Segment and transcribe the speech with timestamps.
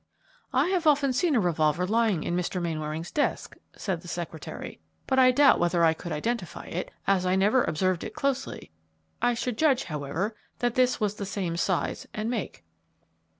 [0.51, 2.59] "I have often seen a revolver lying in Mr.
[2.59, 7.35] Mainwaring's desk," said the secretary; "but I doubt whether I could identify it, as I
[7.35, 8.71] never observed it closely.
[9.21, 12.63] I should judge, however, that this was the same size and make."